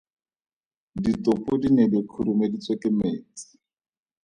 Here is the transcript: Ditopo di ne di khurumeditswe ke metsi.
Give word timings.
Ditopo 1.03 1.51
di 1.61 1.69
ne 1.73 1.85
di 1.91 1.99
khurumeditswe 2.09 2.73
ke 2.81 2.89
metsi. 2.97 3.45